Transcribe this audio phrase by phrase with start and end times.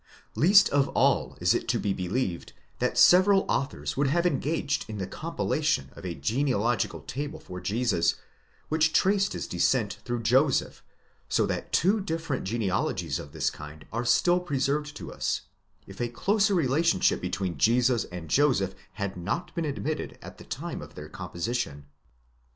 [0.33, 4.97] Least of all is it to be believed, that several authors would have engaged in
[4.97, 8.15] the compilation of a genealogical table for Jesus
[8.67, 10.81] which traced his descent through Joseph,
[11.29, 15.41] so that two different genea logies of this kind are still preserved to us,
[15.85, 20.81] if a closer relationship between Jesus and Joseph had not been admitted at the time
[20.81, 21.85] of their composition.